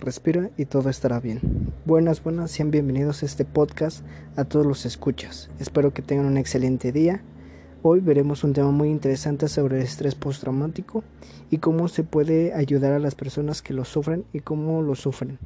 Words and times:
respira 0.00 0.50
y 0.56 0.64
todo 0.64 0.88
estará 0.88 1.20
bien. 1.20 1.40
Buenas, 1.84 2.22
buenas, 2.22 2.50
sean 2.50 2.70
bienvenidos 2.70 3.22
a 3.22 3.26
este 3.26 3.44
podcast 3.44 4.04
a 4.36 4.44
todos 4.44 4.66
los 4.66 4.86
escuchas. 4.86 5.50
Espero 5.58 5.92
que 5.92 6.02
tengan 6.02 6.26
un 6.26 6.36
excelente 6.36 6.92
día. 6.92 7.22
Hoy 7.82 8.00
veremos 8.00 8.44
un 8.44 8.52
tema 8.52 8.70
muy 8.70 8.88
interesante 8.88 9.48
sobre 9.48 9.78
el 9.78 9.84
estrés 9.84 10.14
postraumático 10.14 11.04
y 11.50 11.58
cómo 11.58 11.88
se 11.88 12.02
puede 12.02 12.52
ayudar 12.54 12.92
a 12.92 12.98
las 12.98 13.14
personas 13.14 13.62
que 13.62 13.74
lo 13.74 13.84
sufren 13.84 14.24
y 14.32 14.40
cómo 14.40 14.82
lo 14.82 14.94
sufren. 14.94 15.38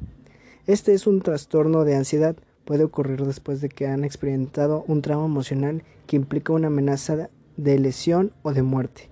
Este 0.67 0.93
es 0.93 1.07
un 1.07 1.21
trastorno 1.21 1.83
de 1.83 1.95
ansiedad. 1.95 2.35
Puede 2.65 2.83
ocurrir 2.83 3.23
después 3.25 3.61
de 3.61 3.69
que 3.69 3.87
han 3.87 4.03
experimentado 4.03 4.83
un 4.87 5.01
trauma 5.01 5.25
emocional 5.25 5.83
que 6.07 6.15
implica 6.15 6.53
una 6.53 6.67
amenaza 6.67 7.29
de 7.57 7.79
lesión 7.79 8.31
o 8.41 8.53
de 8.53 8.63
muerte. 8.63 9.09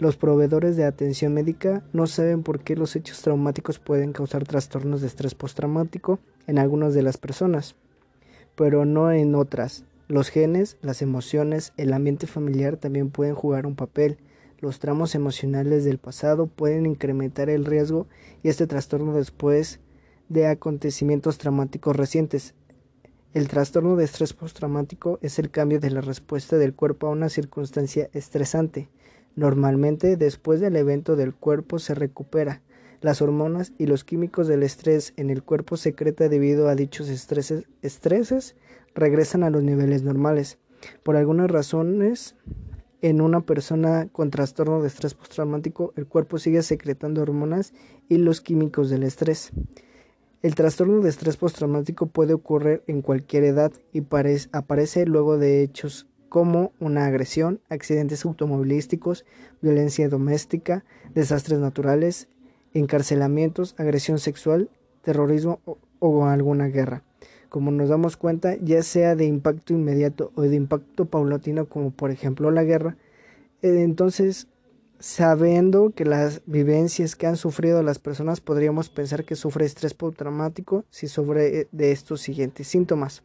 Los 0.00 0.16
proveedores 0.16 0.78
de 0.78 0.86
atención 0.86 1.34
médica 1.34 1.84
no 1.92 2.06
saben 2.06 2.42
por 2.42 2.60
qué 2.60 2.74
los 2.74 2.96
hechos 2.96 3.20
traumáticos 3.20 3.78
pueden 3.78 4.14
causar 4.14 4.44
trastornos 4.44 5.02
de 5.02 5.06
estrés 5.08 5.34
postraumático 5.34 6.20
en 6.46 6.58
algunas 6.58 6.94
de 6.94 7.02
las 7.02 7.18
personas, 7.18 7.74
pero 8.56 8.86
no 8.86 9.12
en 9.12 9.34
otras. 9.34 9.84
Los 10.08 10.30
genes, 10.30 10.78
las 10.80 11.02
emociones, 11.02 11.74
el 11.76 11.92
ambiente 11.92 12.26
familiar 12.26 12.78
también 12.78 13.10
pueden 13.10 13.34
jugar 13.34 13.66
un 13.66 13.76
papel. 13.76 14.16
Los 14.58 14.78
tramos 14.78 15.14
emocionales 15.14 15.84
del 15.84 15.98
pasado 15.98 16.46
pueden 16.46 16.86
incrementar 16.86 17.50
el 17.50 17.66
riesgo 17.66 18.06
y 18.42 18.48
este 18.48 18.66
trastorno 18.66 19.12
después 19.12 19.80
de 20.30 20.46
acontecimientos 20.46 21.36
traumáticos 21.36 21.94
recientes. 21.94 22.54
El 23.34 23.48
trastorno 23.48 23.96
de 23.96 24.06
estrés 24.06 24.32
postraumático 24.32 25.18
es 25.20 25.38
el 25.38 25.50
cambio 25.50 25.78
de 25.78 25.90
la 25.90 26.00
respuesta 26.00 26.56
del 26.56 26.74
cuerpo 26.74 27.06
a 27.06 27.10
una 27.10 27.28
circunstancia 27.28 28.08
estresante. 28.14 28.88
Normalmente, 29.36 30.16
después 30.16 30.60
del 30.60 30.76
evento 30.76 31.16
del 31.16 31.34
cuerpo 31.34 31.78
se 31.78 31.94
recupera. 31.94 32.62
Las 33.00 33.22
hormonas 33.22 33.72
y 33.78 33.86
los 33.86 34.04
químicos 34.04 34.46
del 34.46 34.62
estrés 34.62 35.14
en 35.16 35.30
el 35.30 35.42
cuerpo 35.42 35.76
secreta 35.76 36.28
debido 36.28 36.68
a 36.68 36.74
dichos 36.74 37.08
estreses, 37.08 37.64
estreses 37.80 38.56
regresan 38.94 39.42
a 39.42 39.50
los 39.50 39.62
niveles 39.62 40.02
normales. 40.02 40.58
Por 41.02 41.16
algunas 41.16 41.50
razones, 41.50 42.34
en 43.02 43.22
una 43.22 43.40
persona 43.40 44.08
con 44.12 44.30
trastorno 44.30 44.82
de 44.82 44.88
estrés 44.88 45.14
postraumático, 45.14 45.94
el 45.96 46.06
cuerpo 46.06 46.38
sigue 46.38 46.62
secretando 46.62 47.22
hormonas 47.22 47.72
y 48.08 48.18
los 48.18 48.42
químicos 48.42 48.90
del 48.90 49.04
estrés. 49.04 49.52
El 50.42 50.54
trastorno 50.54 51.00
de 51.00 51.08
estrés 51.08 51.36
postraumático 51.36 52.06
puede 52.06 52.34
ocurrir 52.34 52.82
en 52.86 53.02
cualquier 53.02 53.44
edad 53.44 53.72
y 53.92 54.02
aparece 54.52 55.06
luego 55.06 55.38
de 55.38 55.62
hechos 55.62 56.06
como 56.30 56.72
una 56.78 57.06
agresión, 57.06 57.60
accidentes 57.68 58.24
automovilísticos, 58.24 59.26
violencia 59.60 60.08
doméstica, 60.08 60.84
desastres 61.12 61.58
naturales, 61.58 62.28
encarcelamientos, 62.72 63.74
agresión 63.78 64.20
sexual, 64.20 64.70
terrorismo 65.02 65.60
o, 65.98 66.24
alguna 66.24 66.68
guerra. 66.68 67.02
Como 67.48 67.72
nos 67.72 67.88
damos 67.88 68.16
cuenta, 68.16 68.54
ya 68.62 68.82
sea 68.84 69.16
de 69.16 69.24
impacto 69.26 69.74
inmediato 69.74 70.30
o 70.36 70.42
de 70.42 70.54
impacto 70.54 71.06
paulatino, 71.06 71.66
como 71.66 71.90
por 71.90 72.12
ejemplo 72.12 72.52
la 72.52 72.62
guerra, 72.62 72.96
eh, 73.60 73.82
entonces 73.82 74.46
sabiendo 75.00 75.90
que 75.90 76.04
las 76.04 76.42
vivencias 76.46 77.16
que 77.16 77.26
han 77.26 77.36
sufrido 77.36 77.82
las 77.82 77.98
personas 77.98 78.40
podríamos 78.40 78.88
pensar 78.88 79.24
que 79.24 79.34
sufre 79.34 79.64
estrés 79.64 79.94
postraumático 79.94 80.84
si 80.90 81.08
sufre 81.08 81.60
eh, 81.60 81.68
de 81.72 81.90
estos 81.90 82.20
siguientes 82.20 82.68
síntomas. 82.68 83.24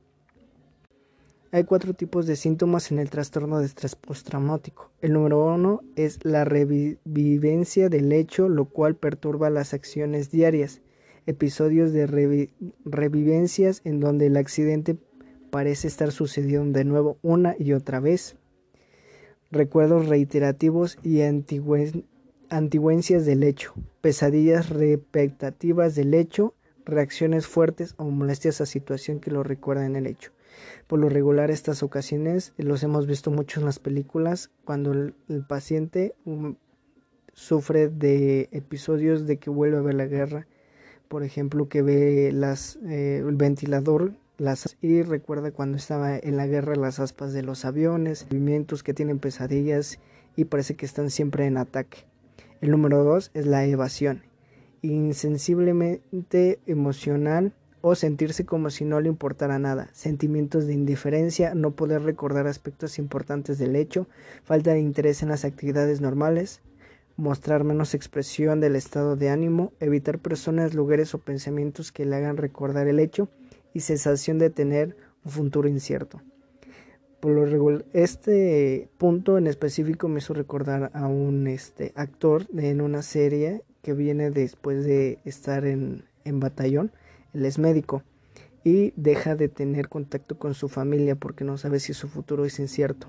Hay 1.56 1.64
cuatro 1.64 1.94
tipos 1.94 2.28
de 2.28 2.36
síntomas 2.36 2.92
en 2.92 3.00
el 3.00 3.10
trastorno 3.10 3.60
de 3.60 3.66
estrés 3.66 3.96
postraumático. 3.96 4.92
El 5.00 5.14
número 5.14 5.46
uno 5.46 5.84
es 5.96 6.20
la 6.26 6.44
revivencia 6.44 7.88
del 7.88 8.12
hecho, 8.12 8.50
lo 8.50 8.66
cual 8.66 8.98
perturba 8.98 9.50
las 9.50 9.74
acciones 9.74 10.30
diarias. 10.30 10.82
Episodios 11.28 11.94
de 11.94 12.08
revivencias 12.84 13.80
en 13.86 14.02
donde 14.02 14.26
el 14.26 14.36
accidente 14.36 14.98
parece 15.50 15.88
estar 15.88 16.12
sucediendo 16.12 16.78
de 16.78 16.84
nuevo 16.84 17.20
una 17.22 17.56
y 17.58 17.72
otra 17.72 18.02
vez. 18.02 18.36
Recuerdos 19.50 20.10
reiterativos 20.10 20.98
y 21.04 21.22
antigüencias 22.50 23.26
del 23.26 23.44
hecho. 23.44 23.74
Pesadillas 24.02 24.72
repetitivas 24.72 25.96
del 25.96 26.16
hecho. 26.16 26.54
Reacciones 26.84 27.48
fuertes 27.48 27.96
o 27.96 28.04
molestias 28.10 28.60
a 28.60 28.66
situación 28.66 29.22
que 29.22 29.32
lo 29.32 29.42
recuerdan 29.42 29.96
el 29.96 30.06
hecho. 30.06 30.35
Por 30.88 31.00
lo 31.00 31.10
regular 31.10 31.52
estas 31.52 31.84
ocasiones 31.84 32.54
los 32.58 32.84
hemos 32.84 33.08
visto 33.08 33.32
mucho 33.32 33.60
en 33.60 33.66
las 33.66 33.80
películas 33.80 34.52
cuando 34.64 34.92
el, 34.92 35.14
paciente 35.48 36.16
um, 36.26 36.56
sufre 37.34 37.90
de 37.90 38.50
episodios 38.52 39.26
de 39.26 39.38
que 39.38 39.50
vuelve 39.50 39.78
a 39.78 39.82
ver 39.82 39.96
la 39.96 40.06
guerra, 40.06 40.48
por 41.08 41.24
ejemplo 41.24 41.68
que 41.68 41.82
ve 41.82 42.32
las, 42.32 42.78
eh, 42.86 43.24
el 43.26 43.36
ventilador 43.36 44.14
las, 44.38 44.78
y 44.82 45.02
recuerda 45.02 45.52
cuando 45.52 45.78
estaba 45.78 46.18
en 46.18 46.38
la 46.38 46.48
guerra 46.48 46.76
las 46.76 47.00
aspas 47.00 47.34
de 47.34 47.42
los 47.42 47.66
aviones, 47.66 48.26
movimientos 48.30 48.84
que 48.84 48.94
tienen 48.94 49.20
pesadillas 49.20 50.00
y 50.36 50.46
parece 50.46 50.76
que 50.76 50.86
están 50.86 51.10
siempre 51.10 51.46
en 51.46 51.58
ataque. 51.58 52.00
El 52.62 52.72
número 52.72 53.04
dos 53.04 53.32
es 53.34 53.46
la 53.46 53.66
evasión, 53.66 54.24
insensiblemente 54.82 56.60
emocional 56.66 57.54
o 57.88 57.94
sentirse 57.94 58.46
como 58.46 58.72
si 58.72 58.84
no 58.84 59.00
le 59.00 59.10
importara 59.10 59.60
nada, 59.60 59.90
sentimientos 59.94 60.66
de 60.66 60.74
indiferencia, 60.74 61.54
no 61.54 61.76
poder 61.76 62.02
recordar 62.02 62.48
aspectos 62.48 62.98
importantes 62.98 63.60
del 63.60 63.76
hecho, 63.76 64.08
falta 64.44 64.74
de 64.74 64.80
interés 64.80 65.22
en 65.22 65.30
las 65.30 65.46
actividades 65.46 66.02
normales, 66.02 66.62
mostrar 67.16 67.64
menos 67.64 67.94
expresión 67.94 68.60
del 68.60 68.76
estado 68.76 69.16
de 69.16 69.30
ánimo, 69.30 69.72
evitar 69.80 70.18
personas, 70.18 70.74
lugares 70.74 71.14
o 71.14 71.20
pensamientos 71.20 71.92
que 71.92 72.06
le 72.06 72.16
hagan 72.16 72.38
recordar 72.38 72.88
el 72.88 73.00
hecho 73.00 73.30
y 73.72 73.82
sensación 73.82 74.40
de 74.40 74.50
tener 74.50 74.98
un 75.24 75.32
futuro 75.32 75.70
incierto. 75.70 76.24
Por 77.20 77.34
lo 77.34 77.84
este 77.94 78.90
punto 78.98 79.38
en 79.38 79.46
específico 79.46 80.08
me 80.08 80.22
hizo 80.22 80.34
recordar 80.34 80.90
a 80.96 81.06
un 81.06 81.46
este, 81.46 81.92
actor 81.96 82.48
en 82.58 82.82
una 82.82 83.04
serie 83.04 83.62
que 83.84 83.94
viene 83.94 84.32
después 84.32 84.86
de 84.86 85.20
estar 85.24 85.68
en, 85.68 86.06
en 86.24 86.40
batallón 86.40 86.92
es 87.44 87.60
médico 87.60 88.04
y 88.64 88.94
deja 88.96 89.36
de 89.36 89.48
tener 89.48 89.90
contacto 89.90 90.38
con 90.40 90.54
su 90.54 90.70
familia 90.70 91.16
porque 91.16 91.44
no 91.44 91.58
sabe 91.58 91.80
si 91.80 91.94
su 91.94 92.08
futuro 92.08 92.46
es 92.46 92.60
incierto. 92.60 93.08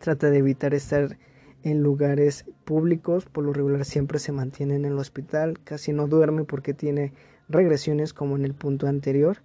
Trata 0.00 0.30
de 0.30 0.38
evitar 0.38 0.74
estar 0.74 1.18
en 1.62 1.82
lugares 1.82 2.44
públicos, 2.64 3.26
por 3.26 3.44
lo 3.44 3.52
regular 3.52 3.84
siempre 3.84 4.18
se 4.18 4.32
mantiene 4.32 4.76
en 4.76 4.84
el 4.84 4.98
hospital, 4.98 5.58
casi 5.64 5.92
no 5.92 6.06
duerme 6.06 6.44
porque 6.44 6.74
tiene 6.74 7.12
regresiones 7.48 8.12
como 8.12 8.36
en 8.36 8.44
el 8.44 8.54
punto 8.54 8.86
anterior. 8.86 9.38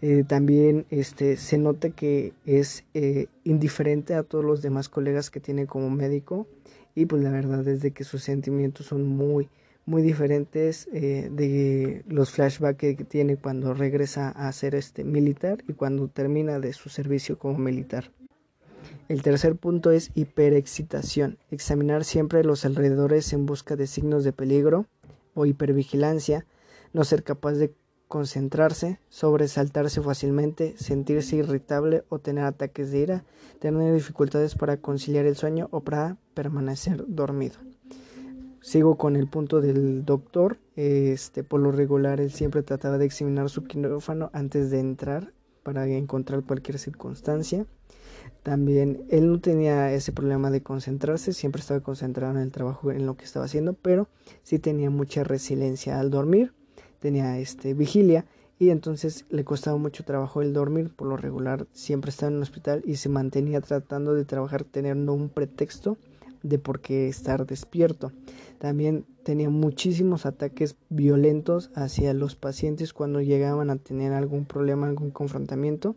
Eh, 0.00 0.24
también 0.26 0.86
este, 0.90 1.36
se 1.36 1.58
nota 1.58 1.90
que 1.90 2.32
es 2.46 2.84
eh, 2.94 3.26
indiferente 3.44 4.14
a 4.14 4.22
todos 4.22 4.44
los 4.44 4.62
demás 4.62 4.88
colegas 4.88 5.30
que 5.30 5.40
tiene 5.40 5.66
como 5.66 5.90
médico 5.90 6.46
y 6.94 7.06
pues 7.06 7.22
la 7.22 7.30
verdad 7.30 7.66
es 7.66 7.92
que 7.92 8.04
sus 8.04 8.22
sentimientos 8.22 8.86
son 8.86 9.04
muy 9.04 9.48
muy 9.88 10.02
diferentes 10.02 10.86
eh, 10.92 11.30
de 11.32 12.04
los 12.06 12.30
flashbacks 12.30 12.78
que 12.78 13.04
tiene 13.08 13.38
cuando 13.38 13.72
regresa 13.72 14.28
a 14.28 14.52
ser 14.52 14.74
este 14.74 15.02
militar 15.02 15.64
y 15.66 15.72
cuando 15.72 16.08
termina 16.08 16.58
de 16.58 16.74
su 16.74 16.90
servicio 16.90 17.38
como 17.38 17.56
militar. 17.56 18.10
El 19.08 19.22
tercer 19.22 19.56
punto 19.56 19.90
es 19.90 20.10
hiperexcitación. 20.14 21.38
Examinar 21.50 22.04
siempre 22.04 22.44
los 22.44 22.66
alrededores 22.66 23.32
en 23.32 23.46
busca 23.46 23.76
de 23.76 23.86
signos 23.86 24.24
de 24.24 24.34
peligro 24.34 24.84
o 25.32 25.46
hipervigilancia, 25.46 26.44
no 26.92 27.02
ser 27.04 27.22
capaz 27.24 27.54
de 27.54 27.72
concentrarse, 28.08 29.00
sobresaltarse 29.08 30.02
fácilmente, 30.02 30.74
sentirse 30.76 31.36
irritable 31.36 32.04
o 32.10 32.18
tener 32.18 32.44
ataques 32.44 32.90
de 32.90 32.98
ira, 32.98 33.24
tener 33.58 33.94
dificultades 33.94 34.54
para 34.54 34.76
conciliar 34.76 35.24
el 35.24 35.36
sueño 35.36 35.68
o 35.70 35.80
para 35.80 36.18
permanecer 36.34 37.06
dormido. 37.08 37.67
Sigo 38.60 38.96
con 38.96 39.16
el 39.16 39.28
punto 39.28 39.60
del 39.60 40.04
doctor. 40.04 40.58
Este, 40.76 41.44
por 41.44 41.60
lo 41.60 41.72
regular, 41.72 42.20
él 42.20 42.30
siempre 42.30 42.62
trataba 42.62 42.98
de 42.98 43.06
examinar 43.06 43.48
su 43.50 43.64
quirófano 43.64 44.30
antes 44.32 44.70
de 44.70 44.80
entrar 44.80 45.32
para 45.62 45.86
encontrar 45.86 46.42
cualquier 46.44 46.78
circunstancia. 46.78 47.66
También 48.42 49.04
él 49.10 49.30
no 49.30 49.40
tenía 49.40 49.92
ese 49.92 50.12
problema 50.12 50.50
de 50.50 50.62
concentrarse, 50.62 51.32
siempre 51.32 51.60
estaba 51.60 51.80
concentrado 51.80 52.34
en 52.34 52.40
el 52.40 52.50
trabajo, 52.50 52.90
en 52.90 53.06
lo 53.06 53.16
que 53.16 53.24
estaba 53.24 53.44
haciendo, 53.44 53.74
pero 53.74 54.08
sí 54.42 54.58
tenía 54.58 54.90
mucha 54.90 55.24
resiliencia 55.24 56.00
al 56.00 56.10
dormir, 56.10 56.54
tenía 56.98 57.38
este 57.38 57.74
vigilia 57.74 58.24
y 58.58 58.70
entonces 58.70 59.26
le 59.30 59.44
costaba 59.44 59.76
mucho 59.76 60.04
trabajo 60.04 60.42
el 60.42 60.52
dormir, 60.52 60.90
por 60.94 61.08
lo 61.08 61.16
regular 61.16 61.66
siempre 61.72 62.10
estaba 62.10 62.30
en 62.30 62.36
el 62.36 62.42
hospital 62.42 62.82
y 62.84 62.96
se 62.96 63.08
mantenía 63.08 63.60
tratando 63.60 64.14
de 64.14 64.24
trabajar 64.24 64.64
teniendo 64.64 65.12
un 65.12 65.28
pretexto 65.28 65.98
de 66.42 66.58
por 66.58 66.80
qué 66.80 67.08
estar 67.08 67.46
despierto. 67.46 68.12
También 68.58 69.04
tenía 69.22 69.50
muchísimos 69.50 70.26
ataques 70.26 70.76
violentos 70.88 71.70
hacia 71.74 72.14
los 72.14 72.34
pacientes 72.34 72.92
cuando 72.92 73.20
llegaban 73.20 73.70
a 73.70 73.76
tener 73.76 74.12
algún 74.12 74.44
problema, 74.44 74.86
algún 74.86 75.10
confrontamiento. 75.10 75.96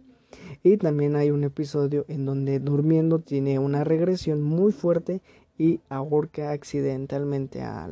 Y 0.63 0.77
también 0.77 1.15
hay 1.15 1.31
un 1.31 1.43
episodio 1.43 2.05
en 2.07 2.25
donde 2.25 2.59
durmiendo 2.59 3.19
tiene 3.19 3.59
una 3.59 3.83
regresión 3.83 4.41
muy 4.41 4.71
fuerte 4.71 5.21
y 5.57 5.81
ahorca 5.89 6.51
accidentalmente 6.51 7.61
a, 7.61 7.89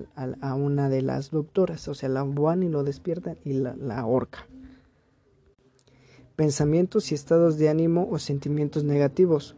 una 0.55 0.89
de 0.89 1.01
las 1.01 1.29
doctoras, 1.29 1.87
o 1.87 1.93
sea, 1.93 2.09
la 2.09 2.23
van 2.23 2.63
y 2.63 2.69
lo 2.69 2.83
despiertan 2.83 3.37
y 3.43 3.53
la, 3.53 3.75
la 3.75 3.99
ahorca. 3.99 4.47
Pensamientos 6.35 7.11
y 7.11 7.15
estados 7.15 7.57
de 7.57 7.69
ánimo 7.69 8.07
o 8.09 8.17
sentimientos 8.17 8.83
negativos 8.83 9.55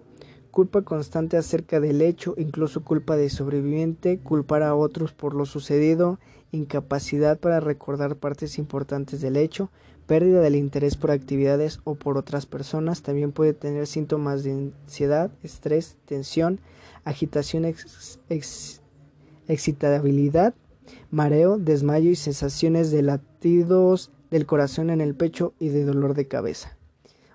culpa 0.51 0.83
constante 0.83 1.37
acerca 1.37 1.79
del 1.79 2.01
hecho, 2.01 2.35
incluso 2.37 2.83
culpa 2.83 3.15
de 3.15 3.29
sobreviviente, 3.29 4.19
culpar 4.19 4.63
a 4.63 4.75
otros 4.75 5.13
por 5.13 5.33
lo 5.33 5.45
sucedido, 5.45 6.19
incapacidad 6.51 7.39
para 7.39 7.59
recordar 7.59 8.17
partes 8.17 8.57
importantes 8.57 9.21
del 9.21 9.37
hecho, 9.37 9.69
pérdida 10.05 10.41
del 10.41 10.55
interés 10.55 10.97
por 10.97 11.11
actividades 11.11 11.79
o 11.85 11.95
por 11.95 12.17
otras 12.17 12.45
personas, 12.45 13.01
también 13.01 13.31
puede 13.31 13.53
tener 13.53 13.87
síntomas 13.87 14.43
de 14.43 14.51
ansiedad, 14.51 15.31
estrés, 15.41 15.95
tensión, 16.05 16.59
agitación, 17.05 17.73
excitabilidad, 19.47 20.53
mareo, 21.09 21.57
desmayo 21.57 22.09
y 22.09 22.15
sensaciones 22.15 22.91
de 22.91 23.03
latidos 23.03 24.11
del 24.29 24.45
corazón 24.45 24.89
en 24.89 25.01
el 25.01 25.15
pecho 25.15 25.53
y 25.59 25.69
de 25.69 25.85
dolor 25.85 26.13
de 26.13 26.27
cabeza. 26.27 26.77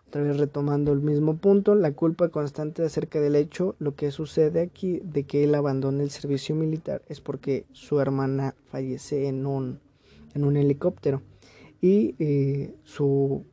Otra 0.08 0.22
vez 0.22 0.36
retomando 0.36 0.92
el 0.92 1.00
mismo 1.00 1.36
punto, 1.36 1.74
la 1.74 1.92
culpa 1.92 2.28
constante 2.28 2.84
acerca 2.84 3.20
del 3.20 3.34
hecho, 3.34 3.74
lo 3.80 3.96
que 3.96 4.12
sucede 4.12 4.60
aquí 4.60 5.00
de 5.02 5.24
que 5.24 5.42
él 5.42 5.54
abandone 5.54 6.04
el 6.04 6.10
servicio 6.10 6.54
militar 6.54 7.02
es 7.08 7.20
porque 7.20 7.66
su 7.72 7.98
hermana 7.98 8.54
fallece 8.66 9.26
en 9.26 9.46
un, 9.46 9.80
en 10.34 10.44
un 10.44 10.56
helicóptero. 10.56 11.22
Y 11.80 12.14
eh, 12.18 12.74
su 12.84 13.44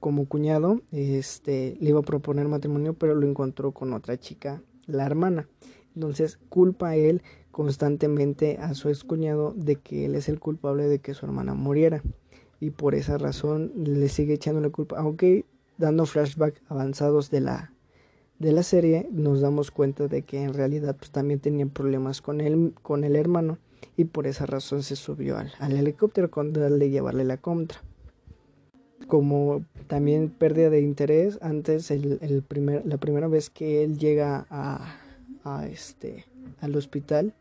como 0.00 0.26
cuñado 0.26 0.82
este 0.92 1.78
le 1.80 1.88
iba 1.88 2.00
a 2.00 2.02
proponer 2.02 2.46
matrimonio 2.46 2.92
pero 2.92 3.14
lo 3.14 3.26
encontró 3.26 3.72
con 3.72 3.94
otra 3.94 4.18
chica 4.18 4.60
la 4.86 5.06
hermana. 5.06 5.48
Entonces 5.94 6.38
culpa 6.48 6.96
él 6.96 7.22
constantemente 7.52 8.58
a 8.58 8.74
su 8.74 8.88
ex 8.88 9.04
cuñado 9.04 9.54
de 9.56 9.76
que 9.76 10.04
él 10.04 10.14
es 10.16 10.28
el 10.28 10.40
culpable 10.40 10.88
de 10.88 10.98
que 10.98 11.14
su 11.14 11.24
hermana 11.24 11.54
muriera 11.54 12.02
y 12.64 12.70
por 12.70 12.94
esa 12.94 13.18
razón 13.18 13.72
le 13.76 14.08
sigue 14.08 14.34
echando 14.34 14.60
la 14.62 14.70
culpa. 14.70 14.98
Aunque 14.98 15.44
dando 15.76 16.06
flashback 16.06 16.62
avanzados 16.68 17.30
de 17.30 17.40
la 17.40 17.70
de 18.38 18.52
la 18.52 18.62
serie 18.62 19.06
nos 19.12 19.40
damos 19.40 19.70
cuenta 19.70 20.08
de 20.08 20.22
que 20.22 20.42
en 20.42 20.54
realidad 20.54 20.96
pues 20.96 21.10
también 21.10 21.40
tenían 21.40 21.68
problemas 21.68 22.20
con 22.20 22.40
él 22.40 22.74
con 22.82 23.04
el 23.04 23.16
hermano 23.16 23.58
y 23.96 24.06
por 24.06 24.26
esa 24.26 24.46
razón 24.46 24.82
se 24.82 24.96
subió 24.96 25.36
al, 25.36 25.72
helicóptero 25.72 26.30
con 26.30 26.52
tal 26.52 26.78
de 26.78 26.90
llevarle 26.90 27.24
la 27.24 27.36
contra. 27.36 27.82
Como 29.06 29.62
también 29.86 30.30
pérdida 30.30 30.70
de 30.70 30.80
interés 30.80 31.38
antes 31.42 31.90
el, 31.90 32.42
primer, 32.48 32.86
la 32.86 32.96
primera 32.96 33.28
vez 33.28 33.50
que 33.50 33.84
él 33.84 33.98
llega 33.98 34.46
a, 34.48 34.96
a 35.44 35.66
este 35.66 36.24
al 36.60 36.74
hospital 36.76 37.34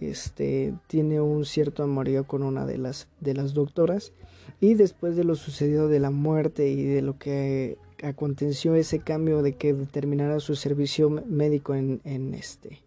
este 0.00 0.74
tiene 0.86 1.20
un 1.20 1.44
cierto 1.44 1.82
amorío 1.82 2.24
con 2.24 2.42
una 2.42 2.66
de 2.66 2.78
las 2.78 3.08
de 3.20 3.34
las 3.34 3.54
doctoras. 3.54 4.12
Y 4.60 4.74
después 4.74 5.16
de 5.16 5.24
lo 5.24 5.36
sucedido 5.36 5.88
de 5.88 6.00
la 6.00 6.10
muerte 6.10 6.68
y 6.68 6.84
de 6.84 7.02
lo 7.02 7.18
que 7.18 7.78
aconteció 8.02 8.74
ese 8.74 8.98
cambio 8.98 9.42
de 9.42 9.54
que 9.54 9.74
terminara 9.74 10.40
su 10.40 10.54
servicio 10.54 11.10
médico 11.10 11.74
en, 11.74 12.00
en 12.04 12.34
este 12.34 12.80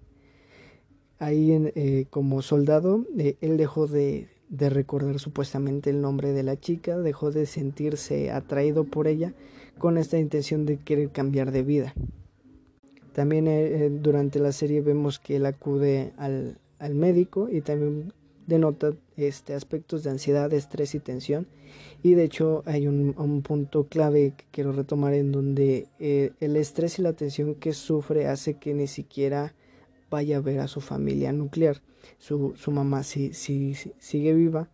ahí 1.19 1.51
eh, 1.75 2.05
como 2.09 2.41
soldado 2.41 3.05
eh, 3.17 3.35
él 3.41 3.57
dejó 3.57 3.87
de, 3.87 4.27
de, 4.49 4.69
recordar 4.69 5.19
supuestamente 5.19 5.89
el 5.89 6.01
nombre 6.01 6.33
de 6.33 6.43
la 6.43 6.59
chica 6.59 6.97
dejó 6.97 7.31
de 7.31 7.45
sentirse 7.45 8.31
atraído 8.31 8.83
por 8.83 9.07
ella 9.07 9.33
con 9.77 9.97
esta 9.97 10.17
intención 10.17 10.65
de 10.65 10.77
querer 10.77 11.09
cambiar 11.09 11.51
de 11.51 11.63
vida. 11.63 11.93
También 13.13 13.47
eh, 13.47 13.89
durante 13.91 14.39
la 14.39 14.51
serie 14.51 14.81
vemos 14.81 15.19
que 15.19 15.37
él 15.37 15.45
acude 15.45 16.13
al, 16.17 16.57
al 16.83 16.95
médico 16.95 17.47
y 17.49 17.61
también 17.61 18.11
denota 18.45 18.91
este, 19.15 19.53
aspectos 19.53 20.03
de 20.03 20.09
ansiedad, 20.09 20.51
estrés 20.51 20.95
y 20.95 20.99
tensión. 20.99 21.47
Y 22.03 22.15
de 22.15 22.25
hecho 22.25 22.61
hay 22.65 22.87
un, 22.87 23.41
punto 23.41 23.87
clave 23.87 24.33
que 24.35 24.43
quiero 24.51 24.73
retomar 24.73 25.13
en 25.13 25.31
donde 25.31 25.87
eh, 25.99 26.33
el 26.41 26.57
estrés 26.57 26.99
y 26.99 27.01
la 27.01 27.13
tensión 27.13 27.55
que 27.55 27.71
sufre 27.71 28.27
hace 28.27 28.55
que 28.55 28.73
ni 28.73 28.87
siquiera 28.87 29.55
vaya 30.09 30.37
a 30.37 30.41
ver 30.41 30.59
a 30.59 30.67
su 30.67 30.81
familia 30.81 31.31
nuclear. 31.31 31.81
Su, 32.17 32.53
su 32.57 32.71
mamá 32.71 33.03
sí, 33.03 33.33
sí, 33.33 33.75
sigue 33.97 34.33
viva, 34.33 34.69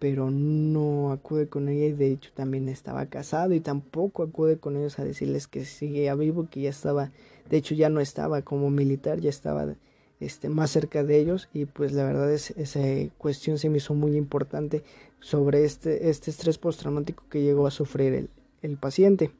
pero 0.00 0.32
no 0.32 1.12
acude 1.12 1.48
con 1.48 1.68
ella 1.68 1.86
y 1.86 1.92
de 1.92 2.10
hecho 2.10 2.32
también 2.34 2.68
estaba 2.68 3.06
casado 3.06 3.54
y 3.54 3.60
tampoco 3.60 4.24
acude 4.24 4.58
con 4.58 4.76
ellos 4.76 4.98
a 4.98 5.04
decirles 5.04 5.46
que 5.46 5.64
sigue 5.64 6.12
vivo, 6.16 6.48
que 6.50 6.62
ya 6.62 6.70
estaba, 6.70 7.12
de 7.48 7.56
hecho 7.56 7.76
ya 7.76 7.88
no 7.88 8.00
estaba 8.00 8.42
como 8.42 8.68
militar, 8.68 9.20
ya 9.20 9.30
estaba 9.30 9.76
este, 10.24 10.48
más 10.48 10.70
cerca 10.70 11.04
de 11.04 11.18
ellos 11.18 11.48
y 11.52 11.64
pues 11.66 11.92
la 11.92 12.04
verdad 12.04 12.32
es, 12.32 12.50
esa 12.52 12.80
cuestión 13.18 13.58
se 13.58 13.68
me 13.68 13.78
hizo 13.78 13.94
muy 13.94 14.16
importante 14.16 14.82
sobre 15.20 15.64
este, 15.64 16.10
este 16.10 16.30
estrés 16.30 16.58
postraumático 16.58 17.24
que 17.30 17.42
llegó 17.42 17.66
a 17.66 17.70
sufrir 17.70 18.12
el, 18.14 18.30
el 18.62 18.76
paciente. 18.76 19.30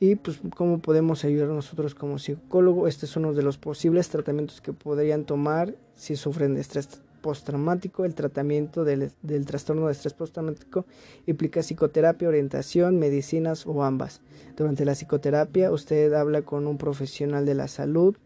Y 0.00 0.14
pues 0.14 0.40
cómo 0.54 0.78
podemos 0.78 1.24
ayudar 1.24 1.48
nosotros 1.48 1.94
como 1.94 2.18
psicólogo. 2.18 2.86
Este 2.86 3.06
es 3.06 3.16
uno 3.16 3.32
de 3.34 3.42
los 3.42 3.58
posibles 3.58 4.08
tratamientos 4.08 4.60
que 4.60 4.72
podrían 4.72 5.24
tomar 5.24 5.74
si 5.96 6.14
sufren 6.14 6.54
de 6.54 6.60
estrés 6.60 7.00
postraumático. 7.20 8.04
El 8.04 8.14
tratamiento 8.14 8.84
del, 8.84 9.10
del, 9.22 9.44
trastorno 9.44 9.86
de 9.86 9.92
estrés 9.92 10.14
postraumático 10.14 10.86
implica 11.26 11.62
psicoterapia, 11.62 12.28
orientación, 12.28 12.98
medicinas 13.00 13.66
o 13.66 13.82
ambas. 13.82 14.20
Durante 14.56 14.84
la 14.84 14.92
psicoterapia 14.92 15.72
usted 15.72 16.12
habla 16.12 16.42
con 16.42 16.68
un 16.68 16.78
profesional 16.78 17.44
de 17.44 17.54
la 17.54 17.66
salud 17.66 18.16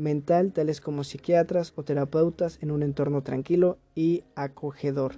mental, 0.00 0.52
tales 0.52 0.80
como 0.80 1.04
psiquiatras 1.04 1.72
o 1.76 1.84
terapeutas, 1.84 2.58
en 2.62 2.70
un 2.70 2.82
entorno 2.82 3.22
tranquilo 3.22 3.78
y 3.94 4.24
acogedor. 4.34 5.14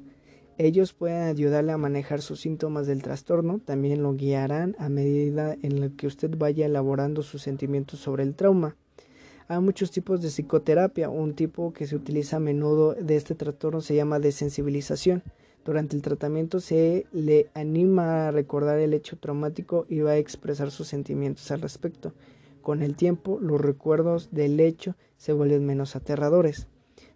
Ellos 0.59 0.93
pueden 0.93 1.23
ayudarle 1.23 1.73
a 1.73 1.79
manejar 1.79 2.21
sus 2.21 2.41
síntomas 2.41 2.87
del 2.87 3.03
trastorno, 3.03 3.61
también 3.65 4.03
lo 4.03 4.13
guiarán 4.15 4.77
a 4.79 4.89
medida 4.89 5.57
en 5.63 5.81
la 5.81 5.89
que 5.89 6.07
usted 6.07 6.37
vaya 6.37 6.67
elaborando 6.67 7.23
sus 7.23 7.43
sentimientos 7.43 8.01
sobre 8.01 8.23
el 8.23 8.35
trauma. 8.35 8.77
Hay 9.49 9.61
muchos 9.61 9.91
tipos 9.91 10.23
de 10.23 10.29
psicoterapia. 10.29 11.11
Un 11.11 11.35
tipo 11.35 11.73
que 11.73 11.87
se 11.87 11.97
utiliza 11.97 12.37
a 12.37 12.41
menudo 12.41 12.95
de 12.95 13.17
este 13.17 13.35
trastorno 13.35 13.81
se 13.81 13.95
llama 13.95 14.19
desensibilización. 14.19 15.23
Durante 15.65 15.95
el 15.95 16.03
tratamiento 16.03 16.59
se 16.59 17.07
le 17.13 17.49
anima 17.55 18.29
a 18.29 18.31
recordar 18.31 18.79
el 18.79 18.95
hecho 18.95 19.17
traumático 19.19 19.87
y 19.89 20.01
va 20.01 20.13
a 20.13 20.17
expresar 20.17 20.71
sus 20.71 20.89
sentimientos 20.89 21.51
al 21.51 21.61
respecto. 21.61 22.13
Con 22.63 22.83
el 22.83 22.95
tiempo, 22.95 23.39
los 23.41 23.61
recuerdos 23.61 24.29
del 24.31 24.61
hecho 24.61 24.95
se 25.17 25.33
vuelven 25.33 25.67
menos 25.67 25.97
aterradores. 25.97 26.69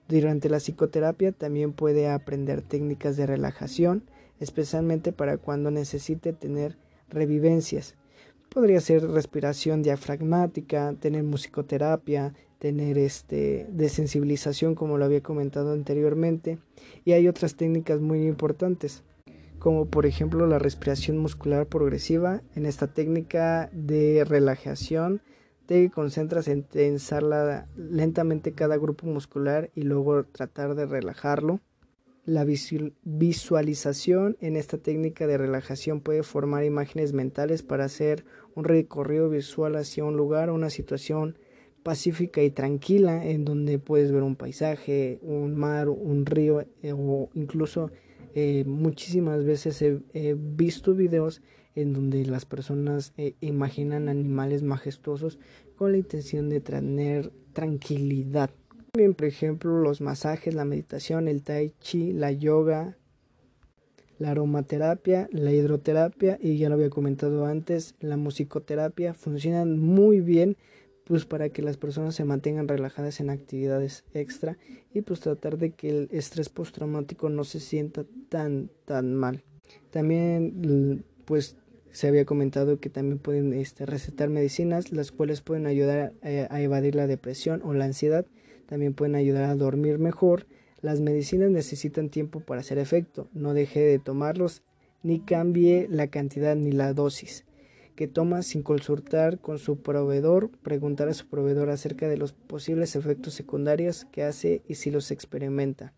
Durante 0.08 0.48
la 0.48 0.58
psicoterapia 0.58 1.32
también 1.32 1.72
puede 1.72 2.08
aprender 2.08 2.62
técnicas 2.62 3.16
de 3.16 3.26
relajación, 3.26 4.02
especialmente 4.40 5.12
para 5.12 5.38
cuando 5.38 5.70
necesite 5.70 6.32
tener 6.32 6.76
revivencias. 7.08 7.94
Podría 8.48 8.80
ser 8.80 9.08
respiración 9.08 9.82
diafragmática, 9.82 10.94
tener 10.98 11.22
musicoterapia, 11.22 12.34
tener 12.58 12.98
este 12.98 13.66
desensibilización 13.70 14.74
como 14.74 14.98
lo 14.98 15.04
había 15.04 15.22
comentado 15.22 15.72
anteriormente 15.72 16.58
y 17.04 17.12
hay 17.12 17.28
otras 17.28 17.54
técnicas 17.54 18.00
muy 18.00 18.26
importantes 18.26 19.02
como 19.58 19.86
por 19.86 20.06
ejemplo 20.06 20.46
la 20.46 20.58
respiración 20.58 21.18
muscular 21.18 21.66
progresiva. 21.66 22.42
En 22.54 22.66
esta 22.66 22.86
técnica 22.88 23.70
de 23.72 24.24
relajación 24.24 25.22
te 25.66 25.90
concentras 25.90 26.48
en 26.48 26.62
tensar 26.62 27.22
lentamente 27.76 28.52
cada 28.52 28.76
grupo 28.76 29.06
muscular 29.06 29.70
y 29.74 29.82
luego 29.82 30.24
tratar 30.24 30.74
de 30.74 30.86
relajarlo. 30.86 31.60
La 32.24 32.44
visualización 32.44 34.36
en 34.40 34.56
esta 34.56 34.78
técnica 34.78 35.26
de 35.26 35.38
relajación 35.38 36.00
puede 36.00 36.22
formar 36.22 36.64
imágenes 36.64 37.12
mentales 37.12 37.62
para 37.62 37.84
hacer 37.84 38.24
un 38.54 38.64
recorrido 38.64 39.28
visual 39.28 39.76
hacia 39.76 40.04
un 40.04 40.16
lugar 40.16 40.50
una 40.50 40.70
situación 40.70 41.38
pacífica 41.84 42.42
y 42.42 42.50
tranquila 42.50 43.24
en 43.24 43.44
donde 43.44 43.78
puedes 43.78 44.10
ver 44.10 44.24
un 44.24 44.34
paisaje, 44.34 45.20
un 45.22 45.54
mar, 45.54 45.88
un 45.88 46.26
río 46.26 46.62
eh, 46.82 46.92
o 46.92 47.30
incluso 47.34 47.92
eh, 48.38 48.64
muchísimas 48.66 49.46
veces 49.46 49.80
he, 49.80 50.36
visto 50.38 50.94
videos 50.94 51.40
en 51.74 51.94
donde 51.94 52.26
las 52.26 52.44
personas 52.44 53.14
eh, 53.16 53.34
imaginan 53.40 54.10
animales 54.10 54.62
majestuosos 54.62 55.38
con 55.74 55.92
la 55.92 55.96
intención 55.96 56.50
de 56.50 56.60
tener 56.60 57.32
tranquilidad. 57.54 58.50
También, 58.92 59.14
por 59.14 59.26
ejemplo, 59.26 59.80
los 59.80 60.02
masajes, 60.02 60.52
la 60.52 60.66
meditación, 60.66 61.28
el 61.28 61.42
tai 61.42 61.72
chi, 61.80 62.12
la 62.12 62.30
yoga, 62.30 62.98
la 64.18 64.32
aromaterapia, 64.32 65.30
la 65.32 65.52
hidroterapia 65.52 66.38
y 66.38 66.58
ya 66.58 66.68
lo 66.68 66.74
había 66.74 66.90
comentado 66.90 67.46
antes, 67.46 67.94
la 68.00 68.18
musicoterapia 68.18 69.14
funcionan 69.14 69.78
muy 69.78 70.20
bien 70.20 70.58
pues 71.06 71.24
para 71.24 71.50
que 71.50 71.62
las 71.62 71.76
personas 71.76 72.16
se 72.16 72.24
mantengan 72.24 72.66
relajadas 72.66 73.20
en 73.20 73.30
actividades 73.30 74.04
extra 74.12 74.58
y 74.92 75.02
pues 75.02 75.20
tratar 75.20 75.56
de 75.56 75.70
que 75.70 75.88
el 75.88 76.08
estrés 76.10 76.48
postraumático 76.48 77.28
no 77.28 77.44
se 77.44 77.60
sienta 77.60 78.04
tan 78.28 78.70
tan 78.84 79.14
mal. 79.14 79.44
También 79.90 81.04
pues 81.24 81.56
se 81.92 82.08
había 82.08 82.24
comentado 82.24 82.80
que 82.80 82.90
también 82.90 83.18
pueden 83.18 83.54
este, 83.54 83.86
recetar 83.86 84.28
medicinas 84.28 84.90
las 84.90 85.12
cuales 85.12 85.42
pueden 85.42 85.66
ayudar 85.66 86.12
a, 86.22 86.54
a 86.54 86.60
evadir 86.60 86.96
la 86.96 87.06
depresión 87.06 87.62
o 87.64 87.72
la 87.72 87.84
ansiedad. 87.84 88.26
también 88.66 88.92
pueden 88.92 89.14
ayudar 89.14 89.44
a 89.44 89.54
dormir 89.54 89.98
mejor. 90.00 90.46
Las 90.82 91.00
medicinas 91.00 91.50
necesitan 91.50 92.10
tiempo 92.10 92.40
para 92.40 92.62
hacer 92.62 92.78
efecto. 92.78 93.28
No 93.32 93.54
deje 93.54 93.80
de 93.80 94.00
tomarlos 94.00 94.62
ni 95.04 95.20
cambie 95.20 95.86
la 95.88 96.08
cantidad 96.08 96.56
ni 96.56 96.72
la 96.72 96.92
dosis 96.94 97.44
que 97.96 98.06
toma 98.06 98.42
sin 98.42 98.62
consultar 98.62 99.40
con 99.40 99.58
su 99.58 99.78
proveedor, 99.80 100.50
preguntar 100.62 101.08
a 101.08 101.14
su 101.14 101.26
proveedor 101.26 101.70
acerca 101.70 102.08
de 102.08 102.18
los 102.18 102.32
posibles 102.32 102.94
efectos 102.94 103.34
secundarios 103.34 104.04
que 104.12 104.22
hace 104.22 104.62
y 104.68 104.74
si 104.74 104.90
los 104.90 105.10
experimenta. 105.10 105.94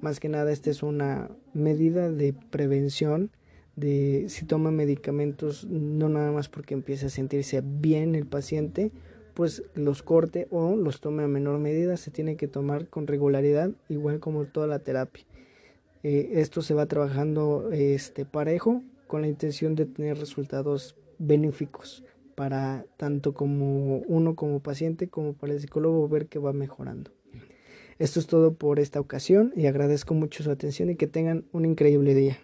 Más 0.00 0.20
que 0.20 0.28
nada, 0.28 0.52
esta 0.52 0.70
es 0.70 0.82
una 0.82 1.30
medida 1.52 2.10
de 2.10 2.32
prevención 2.32 3.30
de 3.74 4.26
si 4.28 4.44
toma 4.44 4.70
medicamentos, 4.70 5.64
no 5.64 6.08
nada 6.08 6.30
más 6.30 6.48
porque 6.48 6.74
empiece 6.74 7.06
a 7.06 7.10
sentirse 7.10 7.62
bien 7.64 8.14
el 8.14 8.26
paciente, 8.26 8.92
pues 9.32 9.62
los 9.74 10.02
corte 10.02 10.46
o 10.50 10.76
los 10.76 11.00
tome 11.00 11.22
a 11.22 11.28
menor 11.28 11.58
medida, 11.58 11.96
se 11.96 12.10
tiene 12.10 12.36
que 12.36 12.48
tomar 12.48 12.88
con 12.88 13.06
regularidad, 13.06 13.70
igual 13.88 14.20
como 14.20 14.44
toda 14.44 14.66
la 14.66 14.80
terapia. 14.80 15.24
Eh, 16.02 16.32
esto 16.34 16.60
se 16.60 16.74
va 16.74 16.86
trabajando 16.86 17.70
este 17.72 18.26
parejo 18.26 18.82
con 19.06 19.22
la 19.22 19.28
intención 19.28 19.74
de 19.74 19.86
tener 19.86 20.18
resultados 20.18 20.96
benéficos 21.20 22.02
para 22.34 22.86
tanto 22.96 23.34
como 23.34 23.98
uno 23.98 24.34
como 24.34 24.60
paciente 24.60 25.08
como 25.08 25.34
para 25.34 25.52
el 25.52 25.60
psicólogo 25.60 26.08
ver 26.08 26.26
que 26.26 26.38
va 26.38 26.52
mejorando. 26.52 27.12
Esto 27.98 28.18
es 28.18 28.26
todo 28.26 28.54
por 28.54 28.80
esta 28.80 28.98
ocasión 28.98 29.52
y 29.54 29.66
agradezco 29.66 30.14
mucho 30.14 30.42
su 30.42 30.50
atención 30.50 30.88
y 30.88 30.96
que 30.96 31.06
tengan 31.06 31.44
un 31.52 31.66
increíble 31.66 32.14
día. 32.14 32.38